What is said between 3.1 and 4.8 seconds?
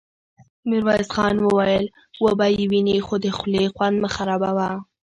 د خولې خوند مه خرابوه!